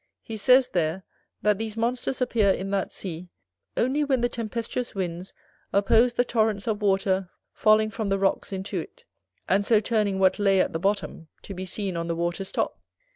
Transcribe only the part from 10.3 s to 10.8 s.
lay at the